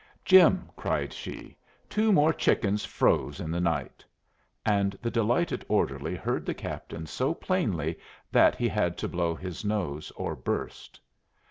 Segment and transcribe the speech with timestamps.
[0.25, 1.55] "Jim," cried she,
[1.87, 4.03] "two more chickens froze in the night."
[4.65, 7.99] And the delighted orderly heard the captain so plainly
[8.31, 10.99] that he had to blow his nose or burst.